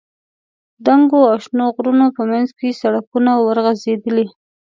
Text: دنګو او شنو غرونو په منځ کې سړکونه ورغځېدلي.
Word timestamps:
دنګو 0.85 1.19
او 1.31 1.37
شنو 1.45 1.65
غرونو 1.75 2.05
په 2.15 2.21
منځ 2.31 2.49
کې 2.59 2.77
سړکونه 2.81 3.31
ورغځېدلي. 3.45 4.27